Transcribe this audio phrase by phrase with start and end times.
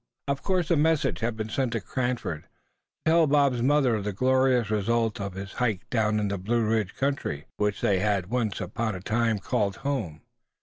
[0.27, 2.47] Of course a message had been sent to Cranford,
[3.05, 6.65] to apprise Bob's mother of the glorious result of his hike down in the Blue
[6.65, 10.21] Ridge country, which they had once upon a time called home.